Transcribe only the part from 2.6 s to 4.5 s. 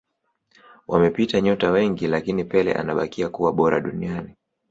anabakia kuwa bora duniani